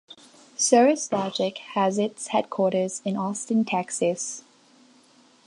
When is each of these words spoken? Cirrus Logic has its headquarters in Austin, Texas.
Cirrus 0.57 1.11
Logic 1.11 1.55
has 1.59 1.99
its 1.99 2.29
headquarters 2.29 3.03
in 3.05 3.15
Austin, 3.15 3.63
Texas. 3.63 4.43